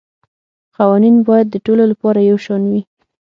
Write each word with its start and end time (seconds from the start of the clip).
قوانین 0.77 1.15
باید 1.27 1.47
د 1.51 1.55
ټولو 1.65 1.83
لپاره 1.91 2.19
یو 2.29 2.37
شان 2.45 2.61
وي 2.71 2.81